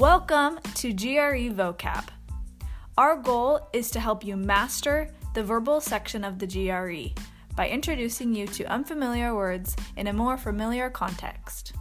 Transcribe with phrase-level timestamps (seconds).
[0.00, 2.08] Welcome to GRE Vocab.
[2.96, 7.12] Our goal is to help you master the verbal section of the GRE
[7.54, 11.74] by introducing you to unfamiliar words in a more familiar context.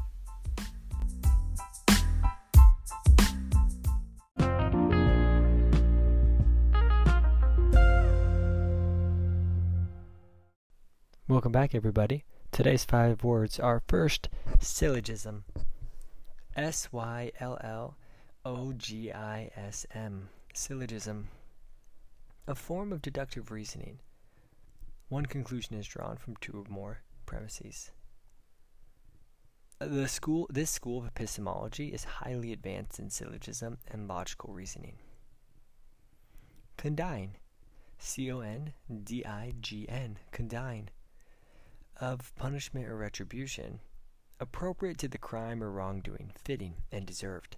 [11.30, 12.26] Welcome back, everybody.
[12.52, 14.28] Today's five words are first,
[14.60, 15.46] syllogism.
[16.54, 17.96] S Y L L
[18.46, 20.30] O G I S M.
[20.54, 21.28] Syllogism.
[22.48, 24.00] A form of deductive reasoning.
[25.10, 27.92] One conclusion is drawn from two or more premises.
[29.80, 34.98] The school, this school of epistemology is highly advanced in syllogism and logical reasoning.
[36.78, 37.36] Condign.
[37.98, 38.72] C O N
[39.04, 40.18] D I G N.
[40.32, 40.90] Condign
[42.00, 43.82] of punishment or retribution,
[44.40, 47.58] appropriate to the crime or wrongdoing, fitting and deserved.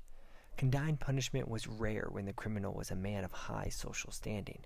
[0.62, 4.60] Condign punishment was rare when the criminal was a man of high social standing.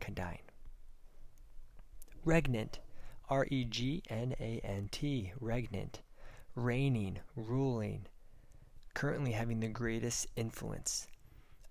[0.00, 0.38] Condign.
[2.24, 2.78] Regnant.
[3.28, 5.34] R E G N A N T.
[5.38, 6.00] Regnant.
[6.54, 8.06] Reigning, ruling,
[8.94, 11.08] currently having the greatest influence.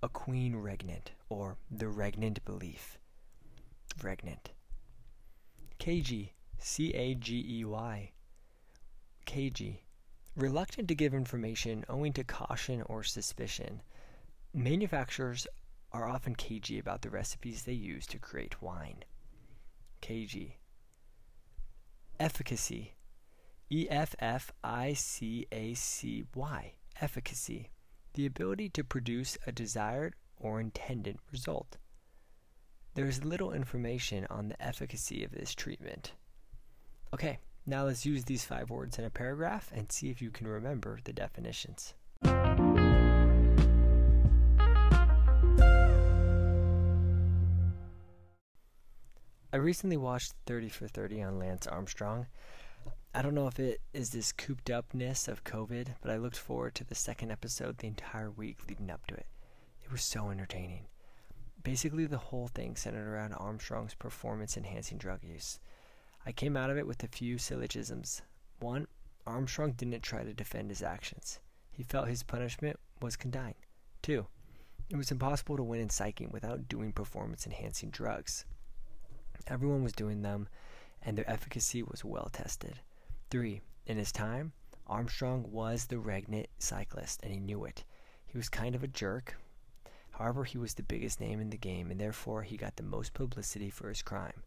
[0.04, 3.00] A queen regnant, or the regnant belief.
[4.04, 4.52] Regnant.
[5.80, 6.34] Cagey.
[6.60, 8.12] C A G E Y.
[9.26, 9.82] Cagey.
[10.36, 13.82] Reluctant to give information owing to caution or suspicion.
[14.54, 15.46] Manufacturers
[15.92, 19.04] are often cagey about the recipes they use to create wine.
[20.00, 20.58] Cagey.
[22.20, 22.96] Efficacy.
[23.70, 26.74] E F F I C A C Y.
[27.02, 27.70] Efficacy.
[28.14, 31.78] The ability to produce a desired or intended result.
[32.94, 36.14] There is little information on the efficacy of this treatment.
[37.14, 40.48] Okay, now let's use these five words in a paragraph and see if you can
[40.48, 41.94] remember the definitions.
[49.54, 52.28] I recently watched 30 for 30 on Lance Armstrong.
[53.14, 56.74] I don't know if it is this cooped upness of COVID, but I looked forward
[56.76, 59.26] to the second episode the entire week leading up to it.
[59.84, 60.86] It was so entertaining.
[61.62, 65.60] Basically, the whole thing centered around Armstrong's performance enhancing drug use.
[66.26, 68.22] I came out of it with a few syllogisms.
[68.60, 68.88] One,
[69.26, 71.40] Armstrong didn't try to defend his actions.
[71.72, 73.56] He felt his punishment was condign.
[74.02, 74.28] Two,
[74.90, 78.46] it was impossible to win in psyching without doing performance enhancing drugs.
[79.48, 80.48] Everyone was doing them,
[81.02, 82.80] and their efficacy was well tested.
[83.30, 84.52] Three, in his time,
[84.86, 87.84] Armstrong was the regnant cyclist, and he knew it.
[88.26, 89.38] He was kind of a jerk.
[90.12, 93.14] However, he was the biggest name in the game, and therefore he got the most
[93.14, 94.44] publicity for his crime.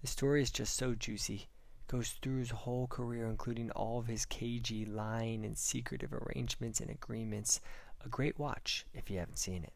[0.00, 1.48] The story is just so juicy.
[1.80, 6.80] It Goes through his whole career, including all of his cagey lying and secretive arrangements
[6.80, 7.60] and agreements.
[8.04, 9.72] A great watch if you haven't seen it.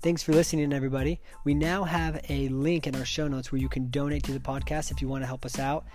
[0.00, 1.20] Thanks for listening, everybody.
[1.44, 4.38] We now have a link in our show notes where you can donate to the
[4.38, 5.86] podcast if you want to help us out.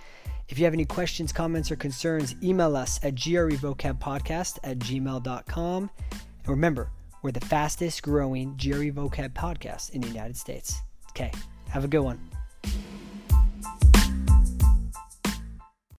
[0.49, 5.89] If you have any questions, comments, or concerns, email us at grevocabpodcast at gmail.com.
[6.11, 10.81] And remember, we're the fastest growing GRE vocab podcast in the United States.
[11.11, 11.31] Okay,
[11.69, 12.19] have a good one.